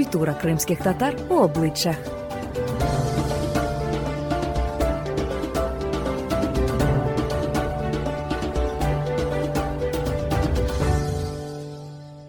Культура 0.00 0.34
кримських 0.34 0.78
татар 0.78 1.16
у 1.28 1.34
обличчях. 1.34 1.96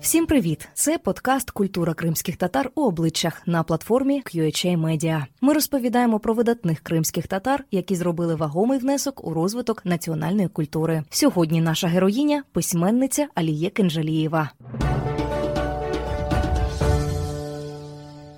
Всім 0.01 0.25
привіт! 0.25 0.67
Це 0.73 0.97
подкаст 0.97 1.51
Культура 1.51 1.93
кримських 1.93 2.37
татар 2.37 2.71
у 2.75 2.81
обличчях 2.81 3.41
на 3.45 3.63
платформі 3.63 4.21
QHA 4.25 4.77
Media. 4.77 5.25
Ми 5.41 5.53
розповідаємо 5.53 6.19
про 6.19 6.33
видатних 6.33 6.79
кримських 6.79 7.27
татар, 7.27 7.63
які 7.71 7.95
зробили 7.95 8.35
вагомий 8.35 8.79
внесок 8.79 9.27
у 9.27 9.33
розвиток 9.33 9.85
національної 9.85 10.47
культури. 10.47 11.03
Сьогодні 11.09 11.61
наша 11.61 11.87
героїня 11.87 12.43
письменниця 12.51 13.27
Аліє 13.35 13.69
Кенжалієва. 13.69 14.49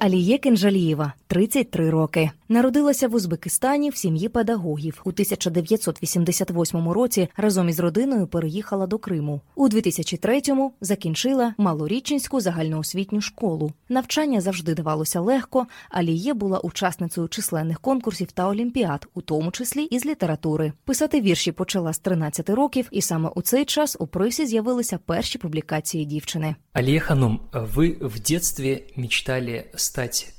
Аліє 0.03 0.39
Кенжалієва 0.39 1.13
33 1.34 1.90
роки. 1.90 2.32
Народилася 2.50 3.08
в 3.08 3.16
Узбекистані 3.16 3.90
в 3.90 3.98
сім'ї 3.98 4.30
педагогів. 4.30 5.02
У 5.06 5.10
1988 5.10 6.90
році 6.90 7.28
разом 7.38 7.70
із 7.70 7.80
родиною 7.80 8.28
переїхала 8.28 8.88
до 8.88 8.98
Криму. 8.98 9.42
У 9.56 9.70
2003-му 9.70 10.74
закінчила 10.82 11.54
малорічинську 11.58 12.42
загальноосвітню 12.42 13.22
школу. 13.22 13.72
Навчання 13.90 14.42
завжди 14.42 14.74
давалося 14.74 15.20
легко. 15.20 15.68
Аліє 15.90 16.34
була 16.34 16.60
учасницею 16.60 17.28
численних 17.28 17.80
конкурсів 17.80 18.32
та 18.32 18.48
олімпіад, 18.48 19.08
у 19.14 19.22
тому 19.22 19.52
числі 19.52 19.84
і 19.84 20.00
з 20.00 20.06
літератури. 20.06 20.74
Писати 20.86 21.22
вірші 21.22 21.52
почала 21.52 21.94
з 21.94 22.00
13 22.00 22.50
років, 22.50 22.88
і 22.92 23.02
саме 23.02 23.30
у 23.36 23.42
цей 23.42 23.66
час 23.66 23.98
у 24.00 24.08
пресі 24.08 24.46
з'явилися 24.46 25.00
перші 25.06 25.38
публікації 25.38 26.06
дівчини. 26.06 26.56
Алия 26.74 27.00
Ханум, 27.00 27.40
вы 27.54 27.98
в 28.02 28.20
детстве 28.20 28.82
мечтали 28.96 29.66
стать 29.76 30.34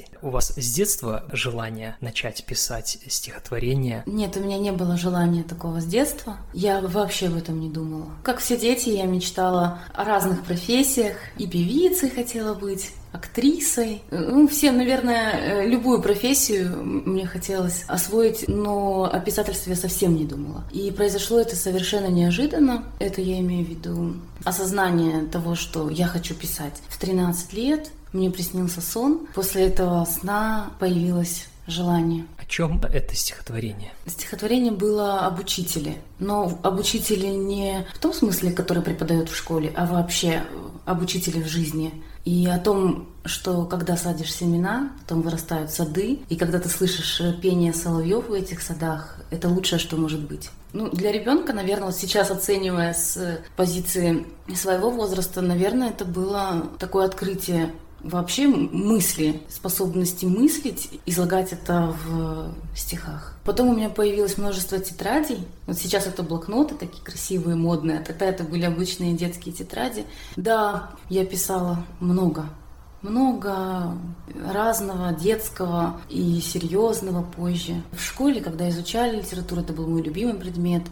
писательницей. 0.00 0.18
У 0.22 0.30
вас 0.30 0.52
с 0.56 0.72
детства 0.72 1.24
желание 1.32 1.96
начать 2.00 2.44
писать 2.44 2.98
стихотворения? 3.06 4.02
Нет, 4.06 4.36
у 4.36 4.40
меня 4.40 4.58
не 4.58 4.72
было 4.72 4.96
желания 4.96 5.42
такого 5.42 5.80
с 5.80 5.84
детства. 5.84 6.36
Я 6.52 6.80
вообще 6.80 7.28
об 7.28 7.36
этом 7.36 7.60
не 7.60 7.68
думала. 7.68 8.06
Как 8.22 8.38
все 8.38 8.56
дети, 8.56 8.90
я 8.90 9.04
мечтала 9.04 9.78
о 9.94 10.04
разных 10.04 10.42
профессиях. 10.44 11.16
И 11.36 11.46
певицей 11.46 12.10
хотела 12.10 12.54
быть, 12.54 12.92
актрисой. 13.12 14.02
Ну, 14.12 14.46
все, 14.46 14.70
наверное, 14.70 15.32
э, 15.32 15.66
любую 15.66 16.00
профессию 16.00 16.84
мне 16.84 17.26
хотелось 17.26 17.84
освоить, 17.88 18.46
но 18.46 19.10
о 19.12 19.18
писательстве 19.18 19.72
я 19.72 19.76
совсем 19.76 20.14
не 20.14 20.24
думала. 20.24 20.62
И 20.70 20.92
произошло 20.92 21.40
это 21.40 21.56
совершенно 21.56 22.06
неожиданно. 22.06 22.84
Это 23.00 23.20
я 23.20 23.40
имею 23.40 23.66
в 23.66 23.68
виду 23.68 24.14
осознание 24.44 25.26
того, 25.26 25.56
что 25.56 25.90
я 25.90 26.06
хочу 26.06 26.34
писать. 26.34 26.74
В 26.88 27.00
13 27.00 27.52
лет 27.54 27.90
мне 28.12 28.30
приснился 28.30 28.80
сон. 28.80 29.26
После 29.34 29.66
этого 29.66 30.04
сна 30.04 30.70
появилось 30.78 31.46
желание. 31.66 32.26
О 32.38 32.44
чем 32.44 32.80
это 32.82 33.14
стихотворение? 33.14 33.92
Стихотворение 34.06 34.72
было 34.72 35.20
об 35.20 35.38
учителе. 35.38 35.96
Но 36.18 36.58
об 36.62 36.78
учителе 36.78 37.30
не 37.30 37.86
в 37.94 37.98
том 37.98 38.12
смысле, 38.12 38.52
который 38.52 38.82
преподает 38.82 39.28
в 39.28 39.36
школе, 39.36 39.72
а 39.76 39.86
вообще 39.86 40.42
об 40.84 41.02
учителе 41.02 41.42
в 41.42 41.48
жизни. 41.48 42.02
И 42.24 42.46
о 42.46 42.58
том, 42.58 43.08
что 43.24 43.64
когда 43.64 43.96
садишь 43.96 44.34
семена, 44.34 44.92
потом 45.00 45.22
вырастают 45.22 45.70
сады, 45.70 46.20
и 46.28 46.36
когда 46.36 46.58
ты 46.58 46.68
слышишь 46.68 47.22
пение 47.40 47.72
соловьев 47.72 48.28
в 48.28 48.32
этих 48.32 48.60
садах, 48.60 49.16
это 49.30 49.48
лучшее, 49.48 49.78
что 49.78 49.96
может 49.96 50.20
быть. 50.20 50.50
Ну, 50.72 50.88
для 50.90 51.12
ребенка, 51.12 51.52
наверное, 51.52 51.86
вот 51.86 51.96
сейчас 51.96 52.30
оценивая 52.30 52.92
с 52.92 53.40
позиции 53.56 54.26
своего 54.54 54.90
возраста, 54.90 55.40
наверное, 55.40 55.90
это 55.90 56.04
было 56.04 56.68
такое 56.78 57.06
открытие 57.06 57.72
вообще 58.02 58.46
мысли, 58.46 59.42
способности 59.48 60.24
мыслить, 60.24 61.00
излагать 61.06 61.52
это 61.52 61.94
в 62.04 62.54
стихах. 62.76 63.36
Потом 63.44 63.68
у 63.68 63.76
меня 63.76 63.88
появилось 63.88 64.38
множество 64.38 64.78
тетрадей. 64.78 65.46
Вот 65.66 65.78
сейчас 65.78 66.06
это 66.06 66.22
блокноты 66.22 66.74
такие 66.74 67.02
красивые, 67.02 67.56
модные, 67.56 67.98
а 67.98 68.04
тогда 68.04 68.26
это 68.26 68.44
были 68.44 68.64
обычные 68.64 69.14
детские 69.14 69.54
тетради. 69.54 70.04
Да, 70.36 70.90
я 71.08 71.24
писала 71.24 71.84
много, 72.00 72.46
много 73.02 73.96
разного, 74.46 75.12
детского 75.12 76.00
и 76.08 76.40
серьезного 76.40 77.22
позже. 77.22 77.82
В 77.92 78.00
школе, 78.00 78.40
когда 78.40 78.68
изучали 78.68 79.18
литературу, 79.18 79.62
это 79.62 79.72
был 79.72 79.86
мой 79.86 80.02
любимый 80.02 80.34
предмет. 80.34 80.82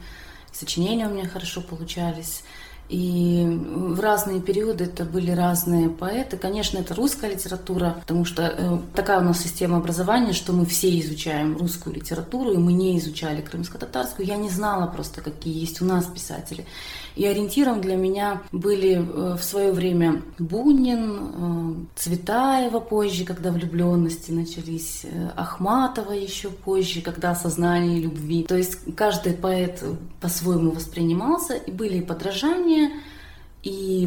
Сочинения 0.53 1.07
у 1.07 1.13
меня 1.13 1.29
хорошо 1.29 1.61
получались. 1.61 2.43
И 2.89 3.45
в 3.47 4.01
разные 4.01 4.41
периоды 4.41 4.85
это 4.85 5.05
были 5.05 5.31
разные 5.31 5.91
поэты. 5.91 6.39
Конечно, 6.39 6.79
это 6.79 6.95
русская 6.95 7.31
литература, 7.31 7.97
потому 8.01 8.25
что 8.25 8.43
э, 8.43 8.79
такая 8.95 9.21
у 9.21 9.25
нас 9.25 9.41
система 9.41 9.77
образования, 9.77 10.33
что 10.33 10.55
мы 10.55 10.65
все 10.65 10.99
изучаем 11.01 11.59
русскую 11.59 11.95
литературу, 11.95 12.53
и 12.53 12.57
мы 12.57 12.73
не 12.73 12.97
изучали 12.99 13.43
крымско-татарскую. 13.43 14.27
Я 14.27 14.37
не 14.37 14.49
знала 14.49 14.87
просто, 14.87 15.21
какие 15.21 15.59
есть 15.61 15.83
у 15.83 15.85
нас 15.85 16.07
писатели. 16.07 16.65
И 17.15 17.27
ориентиром 17.27 17.81
для 17.81 17.97
меня 17.97 18.41
были 18.53 18.95
э, 18.95 19.37
в 19.37 19.43
свое 19.43 19.73
время 19.73 20.23
Бунин, 20.39 21.19
э, 21.19 21.75
Цветаева 21.97 22.81
позже, 22.81 23.25
когда 23.25 23.51
влюбленности 23.51 24.31
начались, 24.31 25.05
Ахматова 25.37 26.13
еще 26.13 26.49
позже, 26.49 27.03
когда 27.03 27.33
осознание 27.33 28.01
любви. 28.01 28.45
То 28.45 28.57
есть 28.57 28.79
каждый 28.97 29.35
поэт 29.35 29.83
по-своему 30.21 30.71
воспринимался, 30.71 31.55
и 31.55 31.71
были 31.71 32.01
подражания, 32.01 32.78
и 33.63 34.03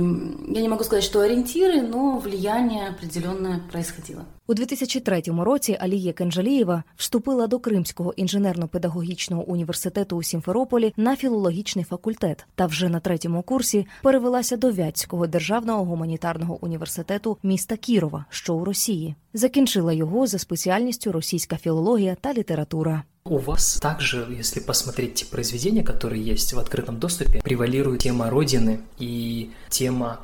я 0.47 0.61
не 0.61 0.69
могу 0.69 0.83
сказать, 0.83 1.03
что 1.03 1.19
ориентиры, 1.19 1.81
но 1.81 2.17
влияние 2.17 2.87
определенное 2.87 3.59
происходило. 3.71 4.25
У 4.47 4.53
2003 4.53 5.23
році 5.27 5.77
Алія 5.81 6.13
Кенжалієва 6.13 6.83
вступила 6.95 7.47
до 7.47 7.59
Кримського 7.59 8.13
інженерно-педагогічного 8.17 9.43
університету 9.43 10.17
у 10.17 10.23
Сімферополі 10.23 10.93
на 10.97 11.15
філологічний 11.15 11.85
факультет 11.85 12.45
та 12.55 12.65
вже 12.65 12.89
на 12.89 12.99
третьому 12.99 13.41
курсі 13.41 13.87
перевелася 14.03 14.57
до 14.57 14.71
Вятського 14.71 15.27
державного 15.27 15.85
гуманітарного 15.85 16.57
університету 16.61 17.38
міста 17.43 17.77
Кірова, 17.77 18.25
що 18.29 18.55
у 18.55 18.65
Росії. 18.65 19.15
Закінчила 19.33 19.93
його 19.93 20.27
за 20.27 20.39
спеціальністю 20.39 21.11
російська 21.11 21.57
філологія 21.57 22.15
та 22.21 22.33
література. 22.33 23.03
У 23.23 23.37
вас 23.37 23.77
также, 23.79 24.25
если 24.29 24.59
посмотреть 24.59 25.13
те 25.15 25.25
произведения, 25.25 25.83
которые 25.83 26.23
есть 26.23 26.53
в 26.53 26.59
открытом 26.59 26.99
доступе, 26.99 27.41
превалирует 27.43 28.01
тема 28.01 28.29
Родины 28.31 28.81
и 28.97 29.51
тема 29.69 30.19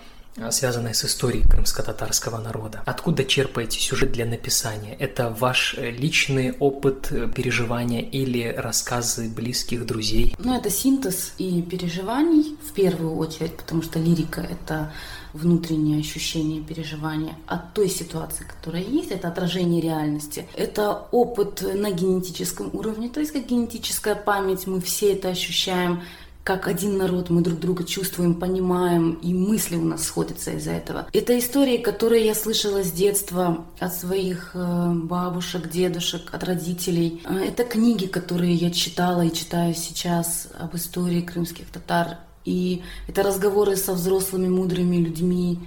связанная 0.52 0.94
с 0.94 1.06
историей 1.06 1.44
крымско-татарского 1.44 2.38
народа. 2.38 2.82
Откуда 2.86 3.24
черпаете 3.26 3.80
сюжет 3.80 4.12
для 4.12 4.26
написания? 4.26 4.96
Это 5.00 5.30
ваш 5.30 5.76
личный 5.78 6.54
опыт 6.60 7.12
переживания 7.36 8.02
или 8.02 8.54
рассказы 8.58 9.30
близких 9.30 9.86
друзей? 9.86 10.36
Ну, 10.40 10.58
это 10.58 10.70
синтез 10.70 11.34
и 11.38 11.62
переживаний 11.62 12.58
в 12.64 12.74
первую 12.74 13.16
очередь, 13.16 13.58
потому 13.58 13.82
что 13.82 14.00
лирика— 14.00 14.42
это 14.50 14.92
внутреннее 15.34 16.00
ощущение 16.00 16.62
переживания 16.62 17.36
от 17.46 17.74
той 17.74 17.90
ситуации, 17.90 18.44
которая 18.44 18.84
есть, 18.84 19.12
это 19.12 19.28
отражение 19.28 19.82
реальности. 19.82 20.48
Это 20.56 21.08
опыт 21.12 21.62
на 21.62 21.92
генетическом 21.92 22.70
уровне, 22.74 23.10
то 23.10 23.20
есть 23.20 23.32
как 23.34 23.46
генетическая 23.46 24.16
память, 24.16 24.68
мы 24.68 24.82
все 24.82 25.14
это 25.14 25.30
ощущаем, 25.30 26.02
как 26.48 26.70
один 26.70 26.98
народ, 26.98 27.30
мы 27.30 27.42
друг 27.42 27.60
друга 27.60 27.84
чувствуем, 27.84 28.34
понимаем, 28.34 29.20
и 29.22 29.34
мысли 29.34 29.76
у 29.76 29.84
нас 29.84 30.06
сходятся 30.06 30.52
из-за 30.52 30.72
этого. 30.72 31.06
Это 31.12 31.38
истории, 31.38 31.76
которые 31.76 32.26
я 32.26 32.34
слышала 32.34 32.86
с 32.86 32.92
детства 32.94 33.66
от 33.80 33.94
своих 33.94 34.52
э, 34.54 34.92
бабушек, 34.94 35.70
дедушек, 35.70 36.34
от 36.34 36.46
родителей. 36.46 37.22
Э, 37.26 37.40
это 37.40 37.66
книги, 37.66 38.06
которые 38.06 38.54
я 38.54 38.72
читала 38.72 39.24
и 39.24 39.34
читаю 39.34 39.76
сейчас 39.76 40.48
об 40.58 40.74
истории 40.74 41.20
крымских 41.20 41.68
татар. 41.68 42.20
И 42.46 42.82
это 43.10 43.24
разговоры 43.24 43.76
со 43.76 43.92
взрослыми, 43.92 44.48
мудрыми 44.48 44.96
людьми, 44.96 45.60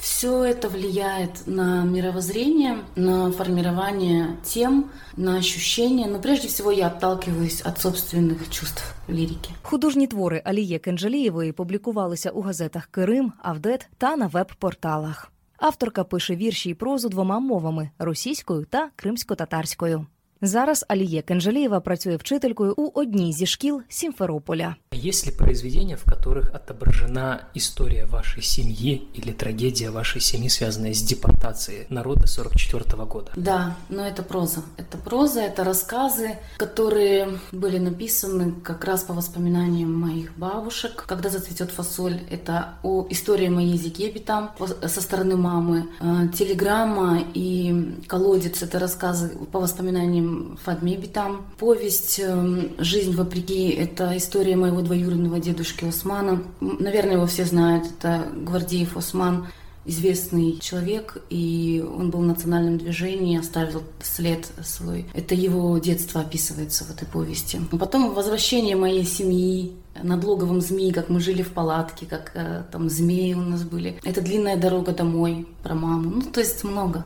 все 0.00 0.44
это 0.44 0.68
влияет 0.68 1.46
на 1.46 1.84
мировоззрение, 1.84 2.78
на 2.96 3.30
формирование 3.32 4.36
тем, 4.42 4.90
на 5.16 5.36
ощущения. 5.36 6.06
Но 6.06 6.18
прежде 6.18 6.48
всего 6.48 6.70
я 6.70 6.88
отталкиваюсь 6.88 7.62
от 7.62 7.78
собственных 7.78 8.50
чувств 8.50 8.94
лірики. 9.08 9.50
Художні 9.62 10.06
твори 10.06 10.42
Аліє 10.44 10.78
Кенджалієвої 10.78 11.52
публікувалися 11.52 12.30
у 12.30 12.40
газетах 12.40 12.86
Кирим, 12.86 13.32
Авдет 13.42 13.88
та 13.98 14.16
на 14.16 14.26
веб-порталах. 14.26 15.32
Авторка 15.56 16.04
пише 16.04 16.36
вірші 16.36 16.70
і 16.70 16.74
прозу 16.74 17.08
двома 17.08 17.38
мовами 17.40 17.90
російською 17.98 18.64
та 18.64 18.90
кримсько-татарською. 18.96 20.06
Зараз 20.41 20.85
Аліє 20.87 21.21
Кенжелієва 21.21 21.79
працює 21.79 22.15
вчителькою 22.15 22.73
у 22.77 22.91
одній 22.93 23.33
зі 23.33 23.45
шкіл 23.45 23.81
Сімферополя. 23.89 24.75
Есть 25.05 25.27
ли 25.27 25.31
произведения, 25.31 25.97
в 25.97 26.05
которых 26.05 26.55
отображена 26.55 27.39
история 27.53 28.05
вашей 28.05 28.41
семьи 28.43 29.01
или 29.13 29.33
трагедия 29.33 29.89
вашей 29.89 30.21
семьи, 30.21 30.49
связанная 30.49 30.93
с 30.93 31.01
депортацией 31.01 31.85
народа 31.89 32.27
44 32.27 33.03
года? 33.05 33.31
Да, 33.35 33.75
но 33.89 34.07
это 34.07 34.23
проза. 34.23 34.61
Это 34.77 34.97
проза, 34.97 35.41
это 35.41 35.63
рассказы, 35.63 36.37
которые 36.57 37.39
были 37.51 37.77
написаны 37.77 38.53
как 38.63 38.85
раз 38.85 39.03
по 39.03 39.13
воспоминаниям 39.13 39.93
моих 39.93 40.37
бабушек. 40.37 41.03
Когда 41.07 41.29
зацветет 41.29 41.71
фасоль, 41.71 42.21
это 42.31 42.75
о 42.83 43.05
истории 43.09 43.49
моей 43.49 43.77
Зикебитам 43.77 44.51
со 44.87 45.01
стороны 45.01 45.35
мамы. 45.35 45.87
Э, 45.99 46.27
Телеграмма 46.33 47.19
и 47.33 47.95
колодец — 48.07 48.63
это 48.63 48.79
рассказы 48.79 49.29
по 49.51 49.59
воспоминаниям 49.59 50.28
Фадме 50.64 50.96
Битам. 50.96 51.46
Повесть 51.58 52.20
э, 52.22 52.68
«Жизнь 52.78 53.14
вопреки»— 53.14 53.68
это 53.70 54.16
история 54.16 54.56
моего 54.56 54.80
двоюродного 54.80 55.40
дедушки 55.40 55.84
Османа. 55.84 56.42
Наверное, 56.60 57.14
его 57.14 57.26
все 57.26 57.44
знают. 57.44 57.86
Это 57.86 58.28
Гвардеев 58.34 58.96
Осман, 58.96 59.46
известный 59.84 60.58
человек, 60.58 61.22
и 61.30 61.84
он 61.96 62.10
был 62.10 62.20
в 62.20 62.26
национальном 62.26 62.78
движении, 62.78 63.38
оставил 63.38 63.82
след 64.02 64.46
свой. 64.62 65.06
Это 65.14 65.34
его 65.34 65.76
детство 65.78 66.20
описывается 66.20 66.84
в 66.84 66.90
этой 66.90 67.06
повести. 67.06 67.60
Потом 67.78 68.14
возвращение 68.14 68.76
моей 68.76 69.04
семьи, 69.04 69.72
над 70.02 70.24
логовом 70.24 70.60
змеи, 70.60 70.92
как 70.92 71.08
мы 71.08 71.20
жили 71.20 71.42
в 71.42 71.52
палатке, 71.52 72.06
как 72.06 72.32
э, 72.34 72.62
там 72.70 72.88
змеи 72.88 73.34
у 73.34 73.40
нас 73.40 73.64
были. 73.64 74.00
Это 74.04 74.20
длинная 74.20 74.56
дорога 74.56 74.92
домой 74.92 75.46
про 75.62 75.74
маму. 75.74 76.10
Ну, 76.10 76.22
то 76.22 76.40
есть 76.40 76.64
много. 76.64 77.04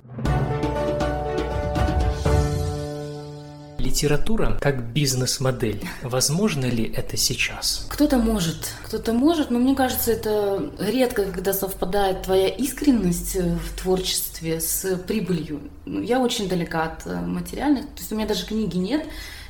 Литература 3.94 4.58
как 4.61 4.93
бизнес-модель. 4.93 5.81
Возможно 6.02 6.64
ли 6.64 6.93
это 6.96 7.17
сейчас? 7.17 7.87
Кто-то 7.88 8.17
может, 8.19 8.73
кто-то 8.82 9.12
может, 9.12 9.52
но 9.52 9.61
мне 9.61 9.76
кажется, 9.76 10.11
это 10.11 10.73
редко, 10.81 11.26
когда 11.26 11.52
совпадает 11.52 12.23
твоя 12.23 12.49
искренность 12.49 13.37
э, 13.37 13.55
в 13.55 13.81
творчестве 13.81 14.61
с 14.61 14.96
прибылью. 15.06 15.61
Ну, 15.87 16.00
Я 16.00 16.19
очень 16.19 16.49
далека 16.49 16.82
от 16.82 17.06
э, 17.06 17.20
материальных, 17.20 17.82
то 17.82 18.00
есть 18.00 18.11
у 18.11 18.17
меня 18.17 18.26
даже 18.26 18.46
книги 18.46 18.79
нет, 18.79 19.06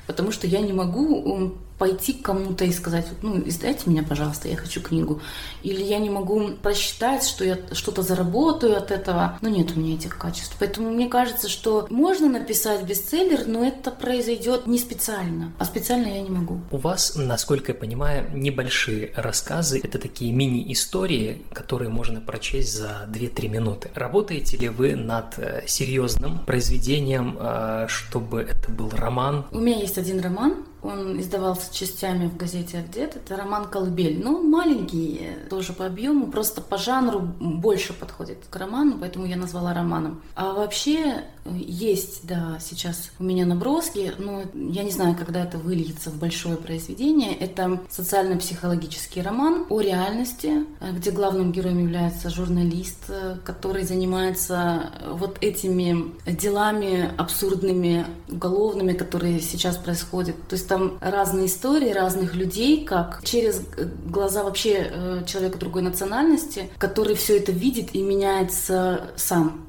потому 0.06 0.30
что 0.30 0.46
я 0.46 0.60
не 0.60 0.74
могу 0.74 1.54
пойти 1.78 2.12
к 2.12 2.22
кому-то 2.22 2.64
и 2.64 2.72
сказать, 2.72 3.06
ну, 3.22 3.42
издайте 3.46 3.90
меня, 3.90 4.02
пожалуйста, 4.02 4.48
я 4.48 4.56
хочу 4.56 4.80
книгу. 4.80 5.20
Или 5.62 5.82
я 5.82 5.98
не 5.98 6.10
могу 6.10 6.50
просчитать, 6.62 7.24
что 7.24 7.44
я 7.44 7.58
что-то 7.72 8.02
заработаю 8.02 8.76
от 8.76 8.90
этого. 8.90 9.38
Но 9.40 9.48
нет 9.48 9.76
у 9.76 9.80
меня 9.80 9.94
этих 9.94 10.16
качеств. 10.16 10.56
Поэтому 10.58 10.90
мне 10.90 11.08
кажется, 11.08 11.48
что 11.48 11.86
можно 11.90 12.28
написать 12.28 12.84
бестселлер, 12.84 13.46
но 13.46 13.64
это 13.64 13.90
произойдет 13.90 14.66
не 14.66 14.78
специально. 14.78 15.52
А 15.58 15.64
специально 15.64 16.06
я 16.06 16.20
не 16.22 16.30
могу. 16.30 16.60
У 16.70 16.76
вас, 16.76 17.14
насколько 17.16 17.72
я 17.72 17.78
понимаю, 17.78 18.30
небольшие 18.32 19.12
рассказы. 19.16 19.80
Это 19.82 19.98
такие 19.98 20.32
мини-истории, 20.32 21.42
которые 21.52 21.88
можно 21.88 22.20
прочесть 22.20 22.76
за 22.76 23.08
2-3 23.08 23.48
минуты. 23.48 23.90
Работаете 23.94 24.56
ли 24.56 24.68
вы 24.68 24.94
над 24.94 25.38
э, 25.38 25.64
серьезным 25.66 26.38
произведением, 26.44 27.36
э, 27.40 27.86
чтобы 27.88 28.42
это 28.42 28.70
был 28.70 28.90
роман? 28.90 29.44
У 29.50 29.58
меня 29.58 29.78
есть 29.78 29.98
один 29.98 30.20
роман, 30.20 30.64
он 30.84 31.18
издавался 31.18 31.74
частями 31.74 32.28
в 32.28 32.36
газете 32.36 32.78
«Отдет». 32.78 33.16
Это 33.16 33.36
роман 33.36 33.64
«Колыбель». 33.68 34.20
Ну, 34.22 34.36
он 34.36 34.50
маленький, 34.50 35.18
э, 35.22 35.48
тоже 35.48 35.72
по 35.72 35.86
объему, 35.86 36.26
просто 36.26 36.60
по 36.60 36.76
жанру 36.76 37.20
больше 37.20 37.94
подходит 37.94 38.38
к 38.50 38.56
роману, 38.56 38.98
поэтому 39.00 39.26
я 39.26 39.36
назвала 39.36 39.72
романом. 39.72 40.20
А 40.34 40.52
вообще 40.52 41.24
э, 41.44 41.50
есть, 41.56 42.26
да, 42.26 42.58
сейчас 42.60 43.10
у 43.18 43.24
меня 43.24 43.46
наброски, 43.46 44.12
но 44.18 44.42
я 44.54 44.84
не 44.84 44.90
знаю, 44.90 45.16
когда 45.16 45.42
это 45.42 45.56
выльется 45.56 46.10
в 46.10 46.18
большое 46.18 46.56
произведение. 46.56 47.34
Это 47.34 47.80
социально-психологический 47.88 49.22
роман 49.22 49.64
о 49.70 49.80
реальности, 49.80 50.66
э, 50.80 50.92
где 50.92 51.10
главным 51.10 51.50
героем 51.50 51.78
является 51.78 52.28
журналист, 52.28 53.10
который 53.44 53.84
занимается 53.84 54.90
вот 55.12 55.38
этими 55.40 56.12
делами 56.30 57.10
абсурдными, 57.16 58.06
уголовными, 58.28 58.92
которые 58.92 59.40
сейчас 59.40 59.76
происходят. 59.78 60.36
То 60.48 60.56
есть 60.56 60.68
там 60.74 60.98
разные 61.00 61.46
истории 61.46 61.92
разных 61.92 62.34
людей, 62.34 62.84
как 62.84 63.20
через 63.22 63.62
глаза 64.06 64.42
вообще 64.42 64.90
э, 64.90 65.22
человека 65.24 65.56
другой 65.56 65.82
национальности, 65.82 66.68
который 66.78 67.14
все 67.14 67.38
это 67.38 67.52
видит 67.52 67.94
и 67.94 68.02
меняется 68.02 69.12
сам. 69.14 69.68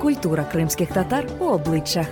Культура 0.00 0.44
кримських 0.44 0.90
татар 0.90 1.26
у 1.40 1.54
обличчях. 1.54 2.06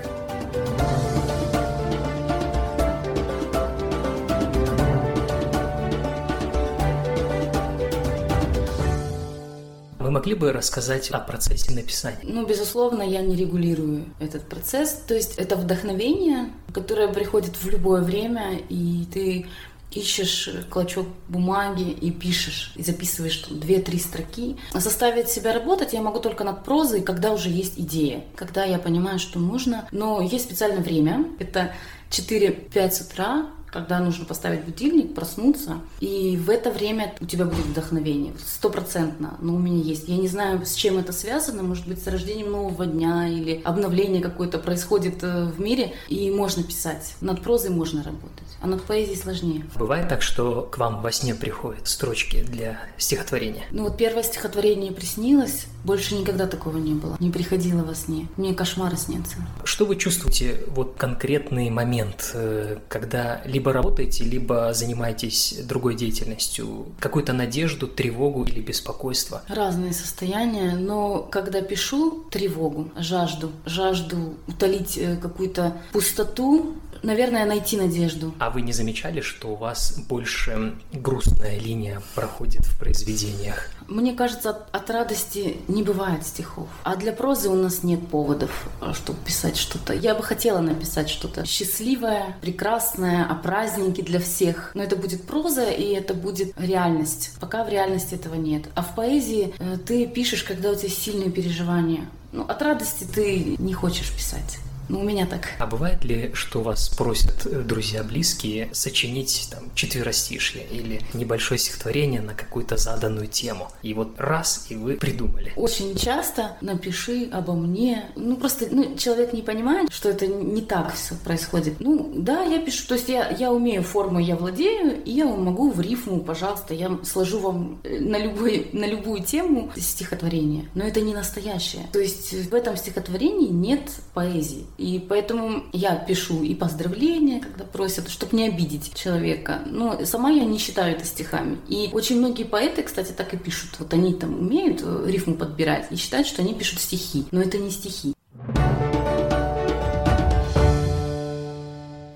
Могли 10.12 10.34
бы 10.34 10.52
рассказать 10.52 11.10
о 11.10 11.18
процессе 11.18 11.72
написания? 11.72 12.18
Ну, 12.22 12.46
безусловно, 12.46 13.02
я 13.02 13.22
не 13.22 13.34
регулирую 13.34 14.04
этот 14.20 14.48
процесс. 14.48 15.02
То 15.06 15.14
есть 15.14 15.36
это 15.38 15.56
вдохновение, 15.56 16.50
которое 16.72 17.08
приходит 17.08 17.56
в 17.56 17.68
любое 17.68 18.02
время, 18.02 18.58
и 18.68 19.06
ты 19.12 19.46
ищешь 19.90 20.48
клочок 20.70 21.06
бумаги 21.28 21.90
и 21.90 22.10
пишешь, 22.10 22.72
и 22.76 22.82
записываешь 22.82 23.36
там 23.38 23.58
2-3 23.58 23.98
строки. 23.98 24.56
Заставить 24.72 25.28
себя 25.28 25.52
работать 25.52 25.92
я 25.92 26.00
могу 26.00 26.18
только 26.18 26.44
над 26.44 26.64
прозой, 26.64 27.02
когда 27.02 27.32
уже 27.32 27.50
есть 27.50 27.74
идея, 27.78 28.24
когда 28.36 28.64
я 28.64 28.78
понимаю, 28.78 29.18
что 29.18 29.38
нужно. 29.38 29.86
Но 29.92 30.20
есть 30.22 30.44
специальное 30.44 30.82
время, 30.82 31.26
это 31.38 31.72
4-5 32.10 32.90
с 32.90 33.00
утра, 33.02 33.46
когда 33.72 33.98
нужно 34.00 34.26
поставить 34.26 34.64
будильник, 34.64 35.14
проснуться, 35.14 35.80
и 36.00 36.36
в 36.36 36.50
это 36.50 36.70
время 36.70 37.14
у 37.20 37.26
тебя 37.26 37.46
будет 37.46 37.64
вдохновение, 37.64 38.34
стопроцентно, 38.46 39.38
но 39.40 39.54
у 39.54 39.58
меня 39.58 39.82
есть. 39.82 40.08
Я 40.08 40.18
не 40.18 40.28
знаю, 40.28 40.64
с 40.64 40.74
чем 40.74 40.98
это 40.98 41.12
связано, 41.12 41.62
может 41.62 41.88
быть, 41.88 42.02
с 42.02 42.06
рождением 42.06 42.52
нового 42.52 42.86
дня 42.86 43.26
или 43.26 43.60
обновление 43.64 44.22
какое-то 44.22 44.58
происходит 44.58 45.22
э, 45.22 45.46
в 45.46 45.58
мире, 45.58 45.94
и 46.08 46.30
можно 46.30 46.62
писать. 46.62 47.14
Над 47.20 47.40
прозой 47.42 47.70
можно 47.70 48.02
работать, 48.02 48.48
а 48.60 48.66
над 48.66 48.82
поэзией 48.82 49.16
сложнее. 49.16 49.64
Бывает 49.76 50.08
так, 50.08 50.20
что 50.20 50.68
к 50.70 50.76
вам 50.76 51.00
во 51.00 51.10
сне 51.10 51.34
приходят 51.34 51.88
строчки 51.88 52.42
для 52.42 52.78
стихотворения? 52.98 53.64
Ну 53.70 53.84
вот 53.84 53.96
первое 53.96 54.22
стихотворение 54.22 54.92
приснилось, 54.92 55.66
больше 55.84 56.14
никогда 56.14 56.46
такого 56.46 56.76
не 56.76 56.94
было, 56.94 57.16
не 57.18 57.30
приходило 57.30 57.82
во 57.82 57.94
сне. 57.94 58.28
Мне 58.36 58.54
кошмары 58.54 58.96
снятся. 58.96 59.36
Что 59.64 59.86
вы 59.86 59.96
чувствуете 59.96 60.60
вот 60.68 60.94
конкретный 60.98 61.70
момент, 61.70 62.32
э, 62.34 62.78
когда 62.88 63.40
либо 63.44 63.61
работаете, 63.70 64.24
либо 64.24 64.74
занимаетесь 64.74 65.60
другой 65.62 65.94
деятельностью? 65.94 66.86
Какую-то 66.98 67.32
надежду, 67.32 67.86
тревогу 67.86 68.42
или 68.44 68.60
беспокойство? 68.60 69.42
Разные 69.48 69.92
состояния, 69.92 70.74
но 70.74 71.18
когда 71.30 71.60
пишу 71.60 72.24
тревогу, 72.30 72.90
жажду, 72.96 73.52
жажду 73.66 74.34
утолить 74.48 74.98
э, 74.98 75.16
какую-то 75.16 75.76
пустоту, 75.92 76.74
наверное, 77.02 77.44
найти 77.44 77.76
надежду. 77.76 78.34
А 78.38 78.50
вы 78.50 78.62
не 78.62 78.72
замечали, 78.72 79.20
что 79.20 79.48
у 79.48 79.56
вас 79.56 79.98
больше 80.08 80.74
грустная 80.92 81.58
линия 81.58 82.02
проходит 82.14 82.64
в 82.64 82.78
произведениях? 82.78 83.70
Мне 83.88 84.14
кажется, 84.14 84.50
от, 84.50 84.74
от 84.74 84.90
радости 84.90 85.56
не 85.68 85.82
бывает 85.82 86.26
стихов. 86.26 86.68
А 86.84 86.96
для 86.96 87.12
прозы 87.12 87.48
у 87.48 87.54
нас 87.54 87.82
нет 87.82 88.06
поводов, 88.08 88.68
э, 88.80 88.92
чтобы 88.94 89.18
писать 89.24 89.56
что-то. 89.56 89.92
Я 89.92 90.14
бы 90.14 90.22
хотела 90.22 90.60
написать 90.60 91.08
что-то 91.08 91.44
счастливое, 91.44 92.36
прекрасное, 92.40 93.24
о 93.24 93.34
празднике 93.34 94.02
для 94.02 94.20
всех. 94.20 94.70
Но 94.74 94.82
это 94.82 94.96
будет 94.96 95.26
проза, 95.26 95.70
и 95.70 95.92
это 95.92 96.14
будет 96.14 96.52
реальность. 96.58 97.32
Пока 97.40 97.64
в 97.64 97.68
реальности 97.68 98.14
этого 98.14 98.34
нет. 98.34 98.68
А 98.74 98.82
в 98.82 98.94
поэзии 98.94 99.54
э, 99.58 99.78
ты 99.84 100.06
пишешь, 100.06 100.42
когда 100.42 100.70
у 100.70 100.74
тебя 100.74 100.88
сильные 100.88 101.30
переживания. 101.30 102.06
Ну, 102.32 102.44
от 102.44 102.62
радости 102.62 103.04
ты 103.04 103.56
не 103.58 103.74
хочешь 103.74 104.10
писать. 104.10 104.58
Ну, 104.88 105.00
у 105.00 105.04
меня 105.04 105.26
так. 105.26 105.48
А 105.58 105.66
бывает 105.66 106.04
ли, 106.04 106.30
что 106.34 106.60
вас 106.62 106.88
просят 106.88 107.46
э, 107.46 107.62
друзья 107.62 108.02
близкие 108.02 108.68
сочинить 108.72 109.48
там 109.50 109.64
четверостишье 109.74 110.64
или 110.70 111.00
небольшое 111.14 111.58
стихотворение 111.58 112.20
на 112.20 112.34
какую-то 112.34 112.76
заданную 112.76 113.26
тему? 113.26 113.70
И 113.82 113.94
вот 113.94 114.18
раз, 114.18 114.66
и 114.68 114.76
вы 114.76 114.94
придумали. 114.94 115.52
Очень 115.56 115.96
часто 115.96 116.56
напиши 116.60 117.28
обо 117.32 117.54
мне. 117.54 118.06
Ну, 118.16 118.36
просто 118.36 118.66
ну, 118.70 118.96
человек 118.96 119.32
не 119.32 119.42
понимает, 119.42 119.92
что 119.92 120.08
это 120.08 120.26
не 120.26 120.62
так 120.62 120.94
все 120.94 121.14
происходит. 121.14 121.80
Ну, 121.80 122.12
да, 122.14 122.42
я 122.42 122.58
пишу. 122.58 122.86
То 122.88 122.94
есть 122.94 123.08
я, 123.08 123.30
я 123.30 123.52
умею 123.52 123.82
форму, 123.82 124.18
я 124.18 124.36
владею, 124.36 125.02
и 125.04 125.10
я 125.12 125.26
могу 125.26 125.70
в 125.70 125.80
рифму, 125.80 126.20
пожалуйста, 126.20 126.74
я 126.74 126.98
сложу 127.04 127.38
вам 127.38 127.80
э, 127.84 127.98
на, 128.00 128.18
любой, 128.18 128.68
на 128.72 128.86
любую 128.86 129.22
тему 129.22 129.70
стихотворение. 129.76 130.68
Но 130.74 130.84
это 130.84 131.00
не 131.00 131.14
настоящее. 131.14 131.86
То 131.92 132.00
есть 132.00 132.32
в 132.32 132.54
этом 132.54 132.76
стихотворении 132.76 133.48
нет 133.48 133.90
поэзии. 134.14 134.66
И 134.77 134.99
поэтому 135.09 135.63
я 135.73 135.95
пишу 135.95 136.43
и 136.43 136.55
поздравления, 136.55 137.39
когда 137.39 137.63
просят, 137.63 138.09
чтобы 138.09 138.37
не 138.37 138.47
обидеть 138.47 138.93
человека. 138.93 139.61
Но 139.65 140.05
сама 140.05 140.29
я 140.29 140.45
не 140.45 140.57
считаю 140.57 140.95
это 140.95 141.05
стихами. 141.05 141.57
И 141.67 141.89
очень 141.93 142.17
многие 142.17 142.43
поэты, 142.43 142.83
кстати, 142.83 143.11
так 143.11 143.33
и 143.33 143.37
пишут. 143.37 143.71
Вот 143.79 143.93
они 143.93 144.13
там 144.13 144.39
умеют 144.39 144.81
э, 144.83 145.05
рифму 145.07 145.35
подбирать 145.35 145.87
и 145.91 145.95
считают, 145.95 146.27
что 146.27 146.41
они 146.41 146.53
пишут 146.53 146.79
стихи. 146.79 147.25
Но 147.31 147.41
это 147.41 147.57
не 147.57 147.71
стихи. 147.71 148.13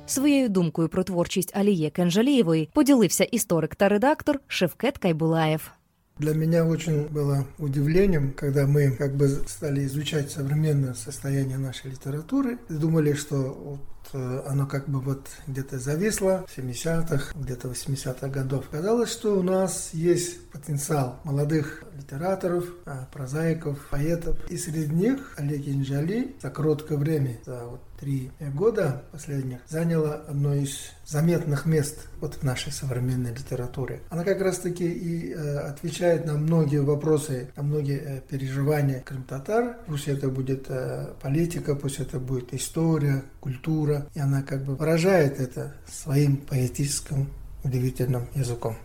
Своєю 0.05 0.49
думкою 0.49 0.89
про 0.89 1.03
творчість 1.03 1.57
Аліє 1.57 1.89
Кенжалієвої 1.89 2.69
поділився 2.73 3.23
історик 3.23 3.75
та 3.75 3.89
редактор 3.89 4.39
Шевкет 4.47 4.97
Кайбулаєв. 4.97 5.71
Для 6.18 6.32
меня 6.32 6.64
очень 6.64 7.08
было 7.08 7.46
удивлением, 7.58 8.32
когда 8.32 8.66
мы 8.66 8.90
как 8.92 9.14
бы 9.16 9.28
стали 9.46 9.84
изучать 9.84 10.30
современное 10.30 10.94
состояние 10.94 11.58
нашей 11.58 11.90
литературы, 11.90 12.58
думали, 12.70 13.12
что 13.12 13.36
вот 13.36 13.80
э, 14.14 14.42
оно 14.46 14.66
как 14.66 14.88
бы 14.88 15.00
вот 15.00 15.28
где-то 15.46 15.78
зависло 15.78 16.46
в 16.48 16.58
70-х, 16.58 17.32
где-то 17.38 17.68
80-х 17.68 18.28
годов. 18.28 18.64
Казалось, 18.70 19.12
что 19.12 19.38
у 19.38 19.42
нас 19.42 19.90
есть 19.92 20.48
потенциал 20.48 21.20
молодых 21.24 21.84
литераторов, 21.94 22.64
а, 22.86 23.06
прозаиков, 23.12 23.78
поэтов. 23.90 24.38
И 24.50 24.56
среди 24.56 24.92
них 24.94 25.34
Олег 25.36 25.68
Инжали 25.68 26.34
за 26.40 26.48
короткое 26.48 26.96
время, 26.96 27.38
за 27.44 27.66
вот 27.66 27.80
три 27.98 28.30
года 28.54 29.02
последних, 29.12 29.58
заняла 29.68 30.22
одно 30.28 30.54
из 30.54 30.92
заметных 31.04 31.66
мест 31.66 32.08
вот 32.20 32.34
в 32.34 32.42
нашей 32.42 32.72
современной 32.72 33.32
литературе. 33.32 34.00
Она 34.10 34.24
как 34.24 34.40
раз-таки 34.40 34.86
и 34.86 35.32
э, 35.32 35.58
отвечает 35.58 36.26
на 36.26 36.34
многие 36.34 36.82
вопросы, 36.82 37.50
на 37.56 37.62
многие 37.62 37.98
э, 37.98 38.20
переживания 38.28 39.00
крым-татар. 39.00 39.78
Пусть 39.86 40.08
это 40.08 40.28
будет 40.28 40.66
э, 40.68 41.14
политика, 41.22 41.74
пусть 41.74 42.00
это 42.00 42.18
будет 42.18 42.52
история, 42.54 43.22
культура. 43.40 44.06
И 44.14 44.20
она 44.20 44.42
как 44.42 44.64
бы 44.64 44.74
выражает 44.74 45.40
это 45.40 45.74
своим 45.86 46.36
поэтическим 46.36 47.28
удивительным 47.64 48.28
языком. 48.34 48.76